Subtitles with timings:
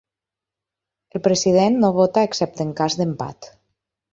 [1.19, 3.53] El president no vota excepte en cas d'empat.